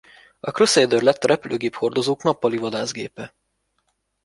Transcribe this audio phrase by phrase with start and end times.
[0.41, 3.35] A Crusader lett a repülőgép-hordozók nappali vadászgépe.